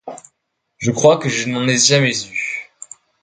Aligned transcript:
Je 0.79 0.89
crois 0.89 1.17
que 1.19 1.29
je 1.29 1.47
n'en 1.49 1.67
ai 1.67 1.77
jamais 1.77 2.17
eu. 2.25 2.71